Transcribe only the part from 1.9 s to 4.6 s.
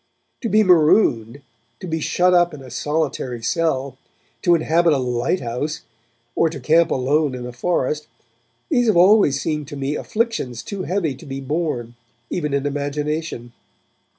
shut up in a solitary cell, to